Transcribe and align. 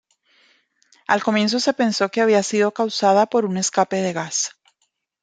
Al 1.05 1.21
comienzo 1.21 1.59
se 1.59 1.73
pensó 1.73 2.09
que 2.09 2.21
había 2.21 2.41
sido 2.41 2.73
causada 2.73 3.27
por 3.27 3.45
un 3.45 3.57
escape 3.59 3.97
de 3.97 4.13
gas. 4.13 4.57